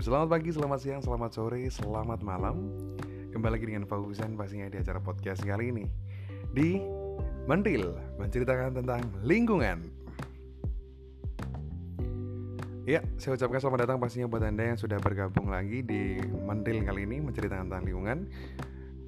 selamat 0.00 0.32
pagi, 0.32 0.48
selamat 0.48 0.78
siang, 0.80 1.02
selamat 1.04 1.30
sore, 1.36 1.60
selamat 1.68 2.24
malam. 2.24 2.72
Kembali 3.36 3.52
lagi 3.52 3.68
dengan 3.68 3.84
Fauzan 3.84 4.32
pastinya 4.32 4.72
di 4.72 4.80
acara 4.80 4.96
podcast 4.96 5.44
kali 5.44 5.76
ini. 5.76 5.84
Di 6.56 6.80
Mentil, 7.44 7.92
menceritakan 8.16 8.80
tentang 8.80 9.04
lingkungan. 9.20 9.84
Ya, 12.88 13.04
saya 13.20 13.36
ucapkan 13.36 13.60
selamat 13.60 13.80
datang 13.84 14.00
pastinya 14.00 14.24
buat 14.24 14.40
Anda 14.40 14.72
yang 14.72 14.80
sudah 14.80 14.96
bergabung 15.04 15.52
lagi 15.52 15.84
di 15.84 16.16
Mentil 16.48 16.80
kali 16.80 17.04
ini 17.04 17.20
Menceritakan 17.20 17.68
tentang 17.68 17.84
lingkungan. 17.84 18.18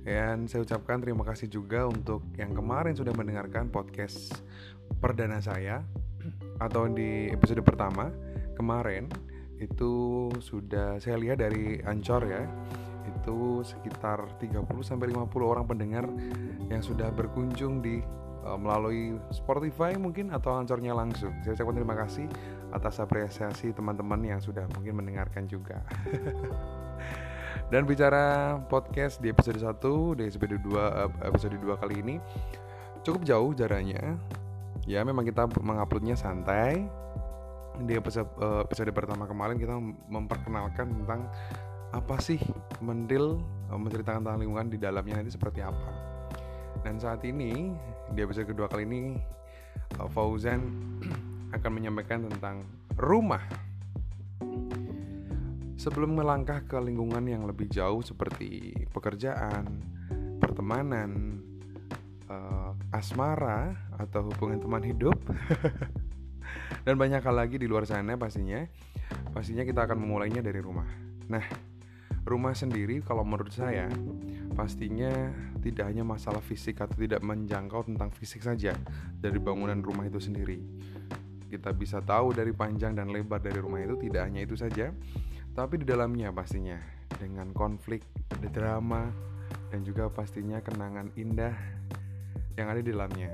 Dan 0.04 0.45
saya 0.45 0.61
ucapkan 0.61 1.00
terima 1.00 1.24
kasih 1.24 1.48
juga 1.48 1.88
untuk 1.88 2.20
yang 2.36 2.52
kemarin 2.52 2.93
sudah 2.93 3.16
mendengarkan 3.16 3.72
podcast 3.72 4.45
perdana 5.00 5.40
saya 5.40 5.81
Atau 6.61 6.93
di 6.93 7.32
episode 7.32 7.64
pertama 7.64 8.13
kemarin 8.61 9.09
itu 9.62 10.26
sudah 10.43 10.98
saya 10.98 11.14
lihat 11.22 11.39
dari 11.39 11.79
Ancor 11.86 12.26
ya 12.26 12.43
itu 13.07 13.62
sekitar 13.62 14.26
30 14.43 14.66
sampai 14.82 15.14
50 15.14 15.30
orang 15.43 15.66
pendengar 15.66 16.07
yang 16.66 16.82
sudah 16.82 17.11
berkunjung 17.14 17.82
di 17.82 18.03
uh, 18.46 18.58
melalui 18.58 19.18
Spotify 19.30 19.94
mungkin 19.98 20.34
atau 20.34 20.54
Ancornya 20.54 20.94
langsung. 20.94 21.34
Saya 21.43 21.54
ucapkan 21.54 21.76
terima 21.79 21.96
kasih 21.98 22.26
atas 22.75 22.98
apresiasi 22.98 23.70
teman-teman 23.75 24.18
yang 24.22 24.40
sudah 24.43 24.67
mungkin 24.75 24.98
mendengarkan 24.98 25.46
juga. 25.46 25.82
Dan 27.72 27.89
bicara 27.89 28.58
podcast 28.68 29.22
di 29.22 29.32
episode 29.32 29.61
1 29.61 30.18
di 30.18 30.22
episode 30.29 30.58
2 30.61 30.76
uh, 30.76 31.11
episode 31.26 31.56
2 31.56 31.81
kali 31.81 31.94
ini 32.03 32.17
cukup 33.06 33.22
jauh 33.27 33.50
jaraknya. 33.55 34.19
Ya 34.83 35.06
memang 35.06 35.22
kita 35.22 35.47
menguploadnya 35.62 36.19
santai 36.19 36.91
di 37.81 37.97
episode 37.97 38.28
uh, 38.37 38.61
episode 38.61 38.92
pertama 38.92 39.25
kemarin 39.25 39.56
kita 39.56 39.73
memperkenalkan 40.12 40.92
tentang 41.03 41.25
apa 41.92 42.17
sih 42.20 42.41
mendil 42.84 43.41
uh, 43.73 43.78
menceritakan 43.81 44.25
tentang 44.25 44.41
lingkungan 44.41 44.69
di 44.69 44.78
dalamnya 44.81 45.20
nanti 45.20 45.33
seperti 45.33 45.65
apa. 45.65 45.91
Dan 46.84 47.00
saat 47.00 47.25
ini 47.25 47.73
di 48.12 48.20
episode 48.20 48.53
kedua 48.53 48.69
kali 48.69 48.84
ini 48.84 49.00
uh, 49.97 50.09
Fauzan 50.12 50.61
akan 51.56 51.70
menyampaikan 51.73 52.28
tentang 52.28 52.65
rumah. 53.00 53.43
Sebelum 55.81 56.15
melangkah 56.15 56.62
ke 56.62 56.78
lingkungan 56.78 57.27
yang 57.27 57.43
lebih 57.43 57.67
jauh 57.67 58.06
seperti 58.06 58.70
pekerjaan, 58.95 59.83
pertemanan, 60.39 61.43
uh, 62.31 62.70
asmara 62.95 63.75
atau 63.98 64.31
hubungan 64.31 64.62
teman 64.62 64.84
hidup 64.87 65.19
dan 66.83 66.94
banyak 66.98 67.22
hal 67.22 67.34
lagi 67.34 67.56
di 67.58 67.66
luar 67.66 67.86
sana 67.86 68.19
pastinya. 68.19 68.62
Pastinya 69.33 69.64
kita 69.64 69.84
akan 69.88 69.98
memulainya 70.00 70.41
dari 70.44 70.61
rumah. 70.61 70.86
Nah 71.28 71.44
rumah 72.22 72.55
sendiri 72.55 73.02
kalau 73.02 73.27
menurut 73.27 73.50
saya 73.50 73.91
pastinya 74.55 75.10
tidak 75.58 75.91
hanya 75.91 76.06
masalah 76.06 76.38
fisik 76.38 76.78
atau 76.78 76.94
tidak 76.94 77.19
menjangkau 77.25 77.83
tentang 77.83 78.14
fisik 78.14 78.47
saja 78.47 78.77
dari 79.19 79.38
bangunan 79.42 79.80
rumah 79.80 80.06
itu 80.06 80.22
sendiri. 80.22 80.60
Kita 81.50 81.75
bisa 81.77 82.00
tahu 82.00 82.33
dari 82.33 82.55
panjang 82.55 82.97
dan 82.97 83.12
lebar 83.12 83.42
dari 83.42 83.60
rumah 83.60 83.83
itu 83.83 83.98
tidak 84.08 84.28
hanya 84.28 84.41
itu 84.47 84.56
saja 84.56 84.88
tapi 85.53 85.84
di 85.84 85.84
dalamnya 85.84 86.33
pastinya 86.33 86.80
dengan 87.20 87.53
konflik, 87.53 88.00
drama, 88.56 89.12
dan 89.69 89.84
juga 89.84 90.08
pastinya 90.08 90.64
kenangan 90.64 91.12
indah 91.16 91.53
yang 92.56 92.72
ada 92.72 92.80
di 92.80 92.88
dalamnya. 92.88 93.28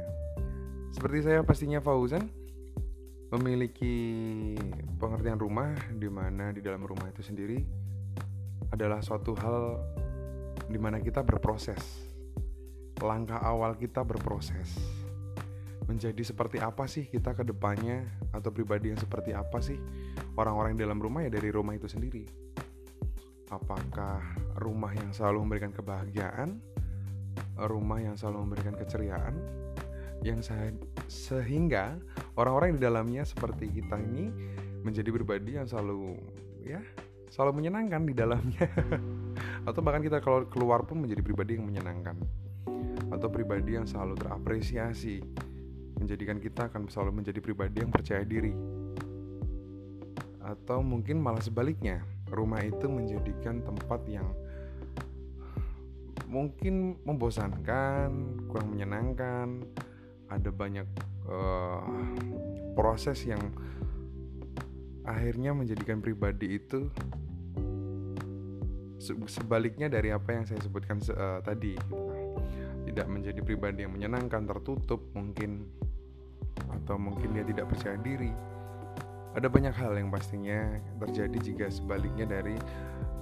Seperti 0.91 1.30
saya 1.30 1.46
pastinya 1.46 1.78
Fauzan, 1.78 2.26
memiliki 3.29 4.57
pengertian 4.97 5.37
rumah 5.37 5.77
di 5.93 6.09
mana 6.09 6.48
di 6.48 6.65
dalam 6.65 6.81
rumah 6.81 7.12
itu 7.12 7.21
sendiri 7.21 7.61
adalah 8.72 9.05
suatu 9.05 9.37
hal 9.37 9.77
di 10.69 10.77
mana 10.81 11.00
kita 11.00 11.21
berproses. 11.21 12.09
Langkah 13.00 13.41
awal 13.41 13.77
kita 13.77 14.05
berproses. 14.05 14.72
Menjadi 15.88 16.21
seperti 16.21 16.61
apa 16.61 16.84
sih 16.84 17.09
kita 17.09 17.33
ke 17.33 17.44
depannya 17.44 18.05
atau 18.33 18.53
pribadi 18.53 18.93
yang 18.93 19.00
seperti 19.00 19.33
apa 19.33 19.56
sih 19.65 19.81
orang-orang 20.37 20.77
di 20.77 20.84
dalam 20.84 21.00
rumah 21.00 21.25
ya 21.25 21.33
dari 21.33 21.49
rumah 21.49 21.77
itu 21.77 21.88
sendiri. 21.88 22.25
Apakah 23.49 24.21
rumah 24.61 24.93
yang 24.93 25.09
selalu 25.17 25.49
memberikan 25.49 25.72
kebahagiaan, 25.72 26.61
rumah 27.56 28.05
yang 28.05 28.21
selalu 28.21 28.44
memberikan 28.44 28.77
keceriaan, 28.77 29.41
yang 30.21 30.44
sehingga 31.09 31.97
orang-orang 32.38 32.78
di 32.78 32.81
dalamnya 32.81 33.26
seperti 33.26 33.66
kita 33.82 33.99
ini 33.99 34.31
menjadi 34.87 35.10
pribadi 35.10 35.59
yang 35.59 35.66
selalu 35.66 36.15
ya 36.62 36.78
selalu 37.28 37.60
menyenangkan 37.60 38.03
di 38.09 38.15
dalamnya. 38.16 38.66
Atau 39.69 39.84
bahkan 39.84 40.00
kita 40.00 40.22
kalau 40.25 40.49
keluar 40.49 40.87
pun 40.87 41.03
menjadi 41.04 41.21
pribadi 41.21 41.59
yang 41.60 41.69
menyenangkan. 41.69 42.16
Atau 43.12 43.28
pribadi 43.28 43.76
yang 43.76 43.84
selalu 43.84 44.16
terapresiasi. 44.16 45.21
Menjadikan 45.99 46.38
kita 46.38 46.72
akan 46.72 46.88
selalu 46.88 47.21
menjadi 47.21 47.43
pribadi 47.43 47.84
yang 47.84 47.93
percaya 47.93 48.25
diri. 48.25 48.55
Atau 50.41 50.81
mungkin 50.81 51.20
malah 51.20 51.44
sebaliknya 51.44 52.00
rumah 52.32 52.65
itu 52.65 52.88
menjadikan 52.88 53.60
tempat 53.60 54.00
yang 54.09 54.25
mungkin 56.28 57.00
membosankan 57.09 58.09
kurang 58.53 58.69
menyenangkan 58.72 59.65
ada 60.28 60.53
banyak 60.53 60.84
uh, 61.28 61.84
proses 62.75 63.22
yang 63.25 63.41
akhirnya 65.09 65.56
menjadikan 65.56 66.05
pribadi 66.05 66.61
itu 66.61 66.93
sebaliknya 69.25 69.88
dari 69.88 70.12
apa 70.12 70.37
yang 70.37 70.44
saya 70.44 70.61
sebutkan 70.61 71.00
uh, 71.15 71.41
tadi. 71.41 71.78
Tidak 72.88 73.06
menjadi 73.09 73.41
pribadi 73.44 73.84
yang 73.84 73.93
menyenangkan 73.93 74.49
tertutup 74.49 75.12
mungkin 75.12 75.69
atau 76.72 76.97
mungkin 76.97 77.37
dia 77.37 77.44
tidak 77.44 77.69
percaya 77.72 77.97
diri. 78.00 78.33
Ada 79.37 79.47
banyak 79.47 79.77
hal 79.77 79.93
yang 79.94 80.09
pastinya 80.09 80.81
terjadi 81.05 81.38
jika 81.38 81.67
sebaliknya 81.69 82.27
dari 82.27 82.56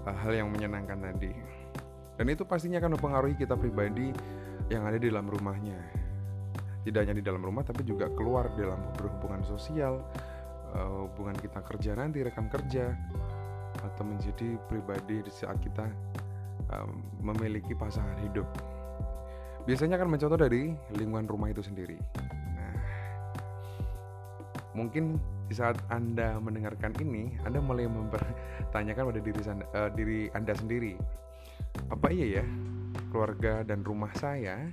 uh, 0.07 0.17
hal 0.17 0.33
yang 0.33 0.49
menyenangkan 0.49 1.03
tadi. 1.03 1.35
Dan 2.17 2.33
itu 2.33 2.49
pastinya 2.49 2.81
akan 2.81 2.97
mempengaruhi 2.97 3.37
kita 3.37 3.59
pribadi 3.59 4.15
yang 4.73 4.89
ada 4.89 4.97
di 4.97 5.13
dalam 5.13 5.29
rumahnya 5.29 6.06
tidak 6.87 7.03
hanya 7.03 7.19
di 7.19 7.25
dalam 7.27 7.43
rumah 7.43 7.67
tapi 7.67 7.83
juga 7.83 8.07
keluar 8.15 8.47
dalam 8.55 8.79
berhubungan 8.95 9.43
sosial 9.43 10.07
uh, 10.71 11.11
hubungan 11.11 11.35
kita 11.35 11.59
kerja 11.67 11.99
nanti 11.99 12.23
rekan 12.23 12.47
kerja 12.47 12.95
atau 13.83 14.07
menjadi 14.07 14.55
pribadi 14.71 15.19
di 15.27 15.33
saat 15.35 15.59
kita 15.59 15.83
um, 16.71 17.03
memiliki 17.21 17.75
pasangan 17.75 18.17
hidup. 18.23 18.47
Biasanya 19.67 19.99
akan 19.99 20.15
mencontoh 20.15 20.39
dari 20.39 20.71
lingkungan 20.95 21.27
rumah 21.27 21.51
itu 21.51 21.59
sendiri. 21.59 21.99
Nah 22.55 22.75
mungkin 24.79 25.19
di 25.51 25.55
saat 25.59 25.79
anda 25.91 26.39
mendengarkan 26.39 26.95
ini 27.03 27.35
anda 27.43 27.59
mulai 27.59 27.91
mempertanyakan 27.91 29.11
pada 29.11 29.21
diri, 29.21 29.41
uh, 29.43 29.91
diri 29.91 30.21
anda 30.39 30.55
sendiri. 30.55 30.95
Apa 31.91 32.15
iya 32.15 32.41
ya 32.41 32.45
keluarga 33.11 33.67
dan 33.67 33.83
rumah 33.83 34.11
saya 34.15 34.71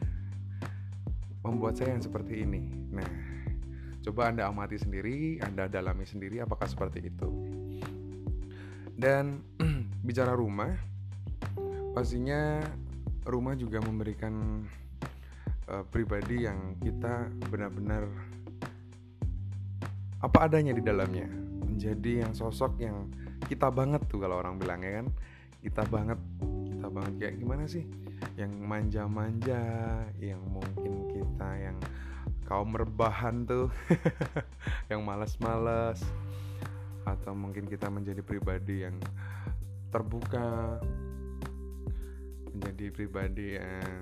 membuat 1.43 1.75
saya 1.75 1.93
yang 1.93 2.03
seperti 2.03 2.47
ini. 2.47 2.63
Nah, 2.91 3.09
coba 4.03 4.31
Anda 4.31 4.47
amati 4.47 4.79
sendiri, 4.79 5.43
Anda 5.43 5.67
dalami 5.67 6.07
sendiri 6.07 6.39
apakah 6.39 6.65
seperti 6.65 7.03
itu. 7.03 7.29
Dan 8.95 9.43
bicara 10.07 10.33
rumah, 10.33 10.71
pastinya 11.91 12.63
rumah 13.27 13.55
juga 13.59 13.83
memberikan 13.83 14.63
uh, 15.67 15.83
pribadi 15.87 16.47
yang 16.47 16.79
kita 16.79 17.27
benar-benar 17.51 18.07
apa 20.23 20.47
adanya 20.47 20.71
di 20.71 20.79
dalamnya, 20.79 21.27
menjadi 21.67 22.23
yang 22.23 22.31
sosok 22.31 22.79
yang 22.79 23.11
kita 23.43 23.67
banget 23.67 24.07
tuh 24.07 24.23
kalau 24.23 24.39
orang 24.39 24.55
bilangnya 24.55 25.03
kan, 25.03 25.07
kita 25.59 25.83
banget, 25.91 26.19
banget 26.93 27.13
kayak 27.19 27.35
gimana 27.41 27.65
sih? 27.65 27.83
Yang 28.37 28.53
manja-manja, 28.61 29.63
yang 30.21 30.41
mungkin 30.47 31.09
kita 31.09 31.49
yang 31.57 31.77
kaum 32.47 32.75
rebahan 32.75 33.49
tuh 33.49 33.71
yang 34.91 35.01
malas-malas 35.01 35.99
atau 37.03 37.35
mungkin 37.35 37.67
kita 37.67 37.87
menjadi 37.91 38.23
pribadi 38.23 38.87
yang 38.87 38.95
terbuka 39.91 40.79
menjadi 42.53 42.85
pribadi 42.93 43.47
yang 43.59 43.95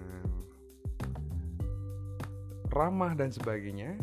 ramah 2.72 3.14
dan 3.18 3.30
sebagainya 3.32 3.98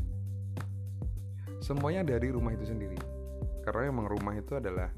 semuanya 1.59 2.05
dari 2.05 2.29
rumah 2.31 2.55
itu 2.55 2.69
sendiri 2.69 2.99
karena 3.65 3.91
emang 3.91 4.07
rumah 4.09 4.33
itu 4.33 4.57
adalah 4.57 4.89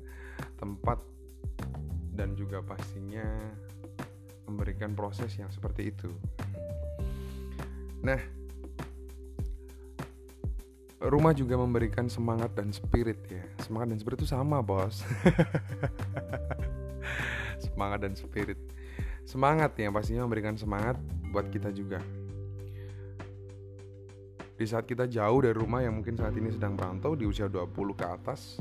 tempat 0.58 1.00
dan 2.14 2.36
juga 2.36 2.60
pastinya 2.60 3.24
memberikan 4.50 4.98
proses 4.98 5.30
yang 5.38 5.46
seperti 5.54 5.94
itu. 5.94 6.10
Nah, 8.02 8.18
rumah 11.00 11.32
juga 11.32 11.56
memberikan 11.56 12.12
semangat 12.12 12.52
dan 12.52 12.74
spirit 12.74 13.24
ya. 13.30 13.44
Semangat 13.64 13.96
dan 13.96 13.98
spirit 14.02 14.18
itu 14.20 14.28
sama 14.28 14.60
bos. 14.60 15.00
Semangat 17.64 18.04
dan 18.04 18.12
spirit. 18.18 18.58
Semangat 19.24 19.72
ya 19.78 19.88
pastinya 19.94 20.26
memberikan 20.26 20.58
semangat 20.58 20.98
buat 21.30 21.46
kita 21.48 21.70
juga. 21.70 22.02
Di 24.60 24.68
saat 24.68 24.84
kita 24.84 25.08
jauh 25.08 25.40
dari 25.40 25.56
rumah 25.56 25.80
yang 25.80 25.96
mungkin 25.96 26.20
saat 26.20 26.36
ini 26.36 26.52
sedang 26.52 26.76
merantau 26.76 27.16
di 27.16 27.24
usia 27.24 27.48
20 27.48 27.72
ke 27.96 28.04
atas 28.04 28.60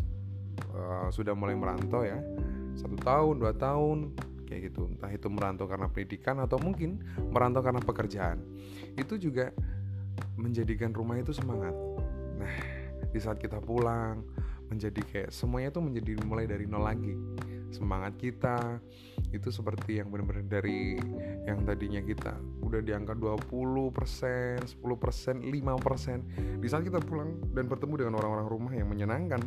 uh, 0.71 1.11
sudah 1.11 1.35
mulai 1.35 1.59
merantau 1.59 2.07
ya. 2.07 2.15
Satu 2.79 2.95
tahun 2.95 3.43
dua 3.43 3.51
tahun 3.51 4.15
kayak 4.49 4.73
gitu. 4.73 4.89
Entah 4.89 5.13
itu 5.13 5.29
merantau 5.29 5.69
karena 5.69 5.85
pendidikan 5.85 6.41
atau 6.41 6.57
mungkin 6.57 6.97
merantau 7.29 7.61
karena 7.61 7.79
pekerjaan. 7.79 8.41
Itu 8.97 9.21
juga 9.21 9.53
menjadikan 10.35 10.91
rumah 10.91 11.21
itu 11.21 11.31
semangat. 11.31 11.77
Nah 12.41 12.55
di 13.13 13.19
saat 13.21 13.37
kita 13.37 13.61
pulang 13.61 14.25
menjadi 14.69 15.01
kayak 15.01 15.29
semuanya 15.33 15.73
itu 15.73 15.81
menjadi 15.81 16.11
mulai 16.25 16.45
dari 16.49 16.65
nol 16.65 16.85
lagi. 16.85 17.13
Semangat 17.69 18.17
kita 18.17 18.81
itu 19.29 19.53
seperti 19.53 20.01
yang 20.01 20.09
benar-benar 20.09 20.45
dari 20.49 20.97
yang 21.45 21.61
tadinya 21.61 22.01
kita 22.01 22.33
udah 22.65 22.81
di 22.81 22.97
angka 22.97 23.13
20%, 23.13 23.45
10%, 23.45 24.81
5% 24.81 26.61
di 26.61 26.67
saat 26.69 26.81
kita 26.81 26.97
pulang 27.01 27.37
dan 27.53 27.69
bertemu 27.69 27.93
dengan 28.05 28.13
orang-orang 28.17 28.47
rumah 28.49 28.73
yang 28.73 28.89
menyenangkan 28.89 29.41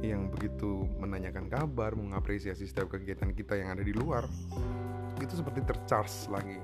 yang 0.00 0.30
begitu 0.30 0.86
menanyakan 1.02 1.50
kabar, 1.50 1.94
mengapresiasi 1.98 2.66
setiap 2.66 2.94
kegiatan 2.94 3.34
kita 3.34 3.58
yang 3.58 3.74
ada 3.74 3.82
di 3.82 3.90
luar 3.90 4.24
itu 5.18 5.34
seperti 5.34 5.66
tercharge 5.66 6.30
lagi 6.30 6.58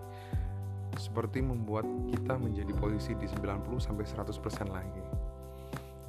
seperti 0.95 1.43
membuat 1.43 1.87
kita 2.11 2.39
menjadi 2.39 2.71
posisi 2.79 3.19
di 3.19 3.27
90 3.27 3.83
sampai 3.83 4.05
100% 4.07 4.71
lagi. 4.71 5.05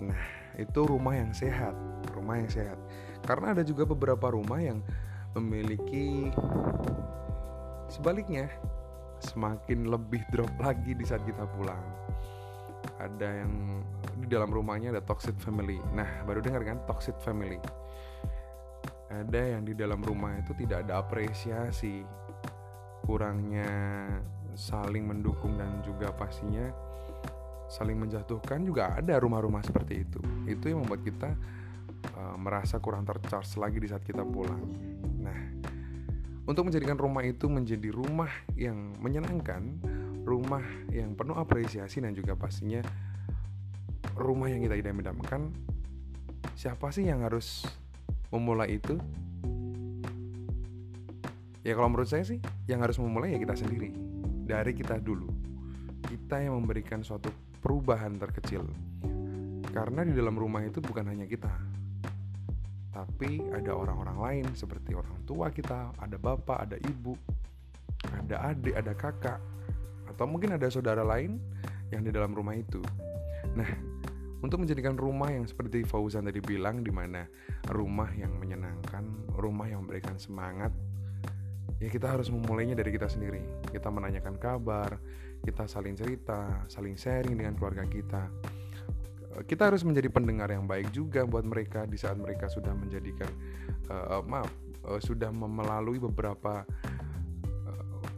Nah, 0.05 0.21
itu 0.59 0.79
rumah 0.85 1.17
yang 1.17 1.33
sehat, 1.33 1.73
rumah 2.13 2.37
yang 2.37 2.51
sehat. 2.51 2.77
Karena 3.25 3.57
ada 3.57 3.63
juga 3.65 3.87
beberapa 3.87 4.29
rumah 4.29 4.61
yang 4.61 4.85
memiliki 5.33 6.29
sebaliknya 7.89 8.51
semakin 9.23 9.89
lebih 9.89 10.21
drop 10.29 10.51
lagi 10.61 10.93
di 10.93 11.05
saat 11.07 11.23
kita 11.25 11.47
pulang. 11.57 11.81
Ada 13.01 13.45
yang 13.45 13.81
di 14.15 14.27
dalam 14.31 14.47
rumahnya 14.47 14.95
ada 14.95 15.03
toxic 15.03 15.35
family. 15.39 15.79
Nah, 15.91 16.23
baru 16.23 16.39
dengar 16.39 16.63
kan 16.63 16.77
toxic 16.87 17.15
family. 17.21 17.59
Ada 19.11 19.55
yang 19.57 19.63
di 19.63 19.73
dalam 19.77 20.01
rumah 20.03 20.35
itu 20.39 20.51
tidak 20.57 20.87
ada 20.87 20.99
apresiasi, 20.99 22.03
kurangnya 23.05 23.69
saling 24.55 25.03
mendukung 25.05 25.59
dan 25.59 25.83
juga 25.83 26.15
pastinya 26.15 26.71
saling 27.67 27.97
menjatuhkan 27.97 28.63
juga 28.63 28.95
ada 28.95 29.19
rumah-rumah 29.19 29.61
seperti 29.61 30.07
itu. 30.07 30.19
Itu 30.47 30.71
yang 30.71 30.85
membuat 30.85 31.01
kita 31.03 31.29
uh, 32.17 32.35
merasa 32.39 32.79
kurang 32.79 33.03
tercharge 33.03 33.57
lagi 33.59 33.77
di 33.81 33.87
saat 33.89 34.03
kita 34.05 34.21
pulang. 34.23 34.63
Nah, 35.21 35.39
untuk 36.45 36.69
menjadikan 36.69 36.95
rumah 36.95 37.25
itu 37.25 37.49
menjadi 37.49 37.89
rumah 37.89 38.29
yang 38.53 38.93
menyenangkan, 39.01 39.81
rumah 40.25 40.63
yang 40.93 41.17
penuh 41.17 41.37
apresiasi 41.37 42.01
dan 42.01 42.13
juga 42.13 42.37
pastinya 42.37 42.81
rumah 44.15 44.47
yang 44.47 44.63
kita 44.63 44.79
idam-idamkan, 44.79 45.51
siapa 46.55 46.89
sih 46.89 47.05
yang 47.05 47.27
harus 47.27 47.67
memulai 48.31 48.79
itu? 48.79 48.95
Ya 51.65 51.73
kalau 51.75 51.91
menurut 51.91 52.07
saya 52.07 52.23
sih, 52.23 52.39
yang 52.69 52.79
harus 52.81 52.95
memulai 53.01 53.35
ya 53.35 53.39
kita 53.41 53.57
sendiri, 53.57 53.91
dari 54.47 54.71
kita 54.71 55.01
dulu. 55.01 55.27
Kita 56.05 56.39
yang 56.39 56.55
memberikan 56.61 57.01
suatu 57.03 57.29
perubahan 57.59 58.15
terkecil. 58.15 58.63
Karena 59.73 60.07
di 60.07 60.15
dalam 60.15 60.39
rumah 60.39 60.63
itu 60.63 60.79
bukan 60.79 61.11
hanya 61.11 61.27
kita, 61.27 61.51
tapi 62.95 63.43
ada 63.51 63.75
orang-orang 63.75 64.17
lain 64.23 64.45
seperti 64.55 64.95
orang 64.95 65.19
tua 65.27 65.51
kita, 65.51 65.91
ada 65.99 66.15
bapak, 66.15 66.63
ada 66.63 66.77
ibu, 66.79 67.11
ada 68.07 68.55
adik, 68.55 68.71
ada 68.71 68.95
kakak, 68.95 69.43
atau 70.07 70.23
mungkin 70.23 70.55
ada 70.55 70.71
saudara 70.71 71.03
lain 71.03 71.35
yang 71.91 72.07
di 72.07 72.13
dalam 72.15 72.31
rumah 72.31 72.55
itu. 72.55 72.79
Nah, 73.51 73.67
untuk 74.45 74.61
menjadikan 74.61 74.93
rumah 74.93 75.33
yang 75.33 75.49
seperti 75.49 75.81
Fauzan 75.81 76.29
tadi 76.29 76.37
bilang, 76.37 76.85
di 76.85 76.93
mana 76.93 77.25
rumah 77.73 78.07
yang 78.13 78.37
menyenangkan, 78.37 79.01
rumah 79.33 79.65
yang 79.65 79.83
memberikan 79.83 80.15
semangat, 80.21 80.69
ya 81.81 81.89
kita 81.89 82.13
harus 82.13 82.29
memulainya 82.29 82.77
dari 82.77 82.93
kita 82.93 83.09
sendiri. 83.09 83.41
Kita 83.73 83.89
menanyakan 83.89 84.37
kabar, 84.37 85.01
kita 85.41 85.65
saling 85.65 85.97
cerita, 85.97 86.63
saling 86.69 86.93
sharing 86.93 87.35
dengan 87.35 87.57
keluarga 87.57 87.83
kita 87.89 88.29
kita 89.43 89.67
harus 89.67 89.83
menjadi 89.83 90.07
pendengar 90.07 90.47
yang 90.47 90.63
baik 90.63 90.95
juga 90.95 91.27
buat 91.27 91.43
mereka 91.43 91.83
di 91.83 91.99
saat 91.99 92.15
mereka 92.15 92.47
sudah 92.47 92.71
menjadikan 92.71 93.27
uh, 93.91 94.23
maaf 94.23 94.47
uh, 94.87 94.95
sudah 95.03 95.27
melalui 95.35 95.99
beberapa 95.99 96.63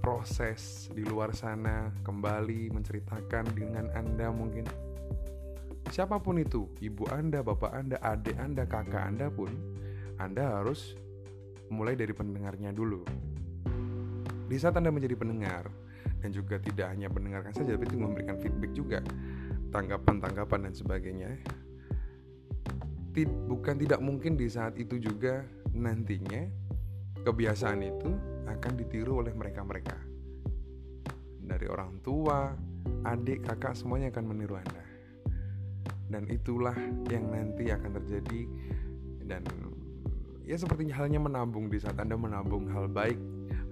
proses 0.07 0.88
di 0.95 1.03
luar 1.03 1.35
sana 1.35 1.91
kembali 2.07 2.71
menceritakan 2.71 3.44
dengan 3.51 3.91
anda 3.91 4.31
mungkin 4.31 4.63
siapa 5.89 6.19
pun 6.19 6.39
itu 6.39 6.67
ibu 6.83 7.07
anda 7.11 7.43
bapak 7.43 7.71
anda 7.73 7.97
adik 8.03 8.37
anda 8.37 8.63
kakak 8.67 9.03
anda 9.03 9.27
pun 9.31 9.51
anda 10.17 10.59
harus 10.59 10.97
mulai 11.67 11.93
dari 11.95 12.15
pendengarnya 12.15 12.71
dulu 12.71 13.03
di 14.47 14.55
saat 14.55 14.79
anda 14.79 14.91
menjadi 14.91 15.15
pendengar 15.19 15.67
dan 16.23 16.29
juga 16.31 16.57
tidak 16.57 16.91
hanya 16.91 17.11
mendengarkan 17.11 17.53
saja 17.53 17.75
tapi 17.75 17.93
memberikan 17.93 18.39
feedback 18.39 18.71
juga 18.73 18.99
tanggapan-tanggapan 19.71 20.71
dan 20.71 20.73
sebagainya 20.73 21.31
bukan 23.49 23.81
tidak 23.81 23.97
mungkin 23.97 24.37
di 24.37 24.45
saat 24.45 24.77
itu 24.77 25.01
juga 25.01 25.41
nantinya 25.73 26.45
kebiasaan 27.25 27.81
itu 27.81 28.09
akan 28.45 28.73
ditiru 28.77 29.25
oleh 29.25 29.33
mereka-mereka 29.33 30.17
dari 31.47 31.65
orang 31.71 32.03
tua, 32.03 32.51
adik, 33.07 33.47
kakak 33.47 33.73
semuanya 33.73 34.11
akan 34.11 34.25
meniru 34.27 34.59
Anda. 34.59 34.86
Dan 36.07 36.27
itulah 36.31 36.75
yang 37.12 37.27
nanti 37.27 37.68
akan 37.68 37.92
terjadi 38.00 38.42
dan 39.27 39.44
ya 40.48 40.56
seperti 40.56 40.88
halnya 40.88 41.19
menabung 41.19 41.68
di 41.68 41.75
saat 41.75 42.00
Anda 42.00 42.15
menabung 42.15 42.71
hal 42.71 42.88
baik, 42.88 43.19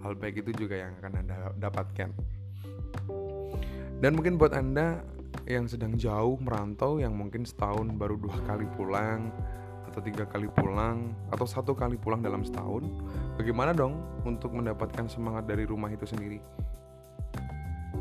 hal 0.03 0.13
baik 0.19 0.43
itu 0.43 0.51
juga 0.67 0.83
yang 0.83 0.91
akan 0.99 1.23
Anda 1.23 1.35
dapatkan. 1.55 2.09
Dan 4.03 4.11
mungkin 4.19 4.35
buat 4.35 4.51
Anda 4.51 4.99
yang 5.47 5.69
sedang 5.71 5.95
jauh 5.95 6.35
merantau 6.41 6.99
yang 6.99 7.15
mungkin 7.15 7.47
setahun 7.47 7.87
baru 7.95 8.17
dua 8.19 8.35
kali 8.43 8.67
pulang 8.75 9.29
atau 9.85 10.01
tiga 10.01 10.25
kali 10.27 10.49
pulang 10.51 11.13
atau 11.29 11.47
satu 11.47 11.71
kali 11.71 11.95
pulang 11.95 12.19
dalam 12.19 12.41
setahun 12.41 12.83
bagaimana 13.37 13.71
dong 13.71 14.01
untuk 14.25 14.51
mendapatkan 14.51 15.05
semangat 15.07 15.45
dari 15.45 15.63
rumah 15.63 15.87
itu 15.93 16.03
sendiri 16.03 16.41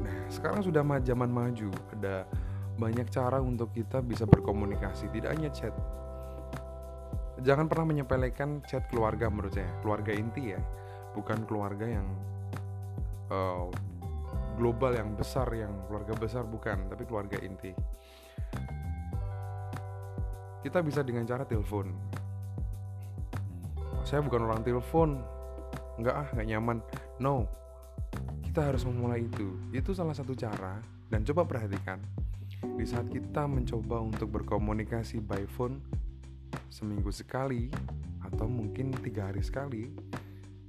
nah 0.00 0.17
sekarang 0.33 0.64
sudah 0.64 0.83
zaman 1.05 1.31
maju 1.31 1.71
ada 1.95 2.25
banyak 2.75 3.07
cara 3.11 3.38
untuk 3.38 3.71
kita 3.71 4.02
bisa 4.02 4.26
berkomunikasi 4.26 5.07
tidak 5.14 5.38
hanya 5.38 5.50
chat. 5.54 5.75
Jangan 7.43 7.71
pernah 7.71 7.87
menyepelekan 7.95 8.66
chat 8.66 8.87
keluarga 8.90 9.31
menurut 9.31 9.54
saya. 9.54 9.71
Keluarga 9.83 10.11
inti 10.14 10.54
ya 10.54 10.61
bukan 11.14 11.47
keluarga 11.47 11.87
yang 11.87 12.07
uh, 13.31 13.71
global 14.59 14.90
yang 14.95 15.14
besar 15.14 15.47
yang 15.54 15.71
keluarga 15.87 16.14
besar 16.19 16.43
bukan 16.47 16.90
tapi 16.90 17.07
keluarga 17.07 17.38
inti. 17.38 17.71
Kita 20.64 20.81
bisa 20.83 21.04
dengan 21.04 21.28
cara 21.28 21.45
telepon. 21.47 21.93
Saya 24.02 24.25
bukan 24.25 24.50
orang 24.50 24.64
telepon. 24.64 25.21
Nggak 26.00 26.14
ah 26.16 26.28
nggak 26.35 26.49
nyaman. 26.49 26.78
No. 27.23 27.47
Kita 28.43 28.73
harus 28.73 28.83
memulai 28.88 29.28
itu. 29.28 29.61
Itu 29.71 29.93
salah 29.93 30.16
satu 30.16 30.33
cara. 30.33 30.81
Dan 31.12 31.23
coba 31.23 31.45
perhatikan 31.45 32.24
di 32.75 32.85
saat 32.88 33.09
kita 33.12 33.44
mencoba 33.44 34.00
untuk 34.00 34.33
berkomunikasi 34.33 35.21
by 35.21 35.44
phone 35.49 35.80
seminggu 36.73 37.12
sekali 37.12 37.68
atau 38.25 38.49
mungkin 38.49 38.90
tiga 39.04 39.30
hari 39.30 39.44
sekali 39.44 39.92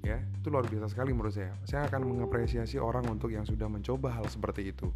ya 0.05 0.21
itu 0.21 0.53
luar 0.53 0.69
biasa 0.69 0.93
sekali 0.93 1.11
menurut 1.17 1.33
saya. 1.33 1.57
Saya 1.65 1.89
akan 1.89 2.05
mengapresiasi 2.05 2.77
orang 2.77 3.09
untuk 3.09 3.33
yang 3.33 3.43
sudah 3.43 3.65
mencoba 3.65 4.13
hal 4.13 4.29
seperti 4.29 4.69
itu. 4.69 4.93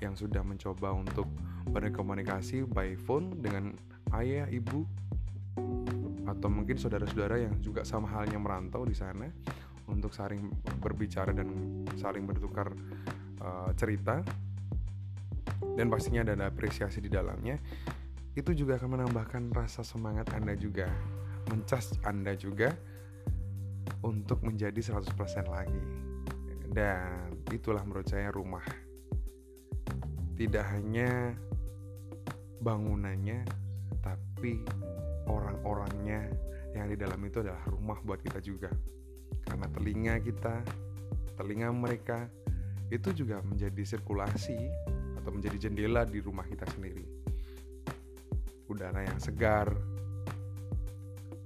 Yang 0.00 0.24
sudah 0.24 0.40
mencoba 0.40 0.96
untuk 0.96 1.28
berkomunikasi 1.68 2.64
by 2.64 2.96
phone 2.96 3.44
dengan 3.44 3.76
ayah 4.16 4.48
ibu 4.48 4.88
atau 6.24 6.48
mungkin 6.48 6.76
saudara-saudara 6.80 7.44
yang 7.44 7.54
juga 7.60 7.84
sama 7.84 8.08
halnya 8.08 8.40
merantau 8.40 8.84
di 8.84 8.96
sana 8.96 9.28
untuk 9.88 10.12
saling 10.12 10.48
berbicara 10.80 11.32
dan 11.32 11.48
saling 11.96 12.28
bertukar 12.28 12.72
uh, 13.40 13.72
cerita 13.76 14.20
dan 15.74 15.90
pastinya 15.92 16.24
ada 16.24 16.48
apresiasi 16.48 17.02
di 17.02 17.10
dalamnya 17.10 17.58
itu 18.38 18.54
juga 18.54 18.78
akan 18.78 19.02
menambahkan 19.02 19.50
rasa 19.50 19.82
semangat 19.82 20.30
Anda 20.30 20.54
juga 20.54 20.86
mencas 21.50 21.98
Anda 22.06 22.38
juga 22.38 22.70
untuk 24.04 24.44
menjadi 24.46 24.78
100% 24.78 25.48
lagi. 25.50 25.82
Dan 26.68 27.34
itulah 27.50 27.82
menurut 27.82 28.06
saya 28.06 28.30
rumah. 28.30 28.62
Tidak 30.38 30.64
hanya 30.70 31.34
bangunannya 32.62 33.42
tapi 33.98 34.62
orang-orangnya 35.26 36.30
yang 36.74 36.86
di 36.86 36.94
dalam 36.94 37.18
itu 37.26 37.42
adalah 37.42 37.62
rumah 37.66 37.98
buat 38.02 38.22
kita 38.22 38.38
juga 38.38 38.70
karena 39.46 39.66
telinga 39.72 40.14
kita 40.22 40.54
telinga 41.38 41.70
mereka 41.70 42.26
itu 42.90 43.14
juga 43.14 43.42
menjadi 43.46 43.96
sirkulasi 43.96 44.58
atau 45.28 45.36
menjadi 45.36 45.68
jendela 45.68 46.08
di 46.08 46.24
rumah 46.24 46.48
kita 46.48 46.64
sendiri 46.72 47.04
udara 48.72 49.04
yang 49.04 49.20
segar 49.20 49.68